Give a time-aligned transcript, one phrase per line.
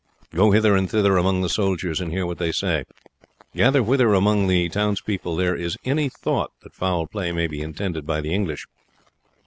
[0.33, 2.85] Go hither and thither among the soldiers and hear what they say.
[3.55, 8.03] Gather whether among the townspeople there is any thought that foul play may be intended
[8.07, 8.65] by the English.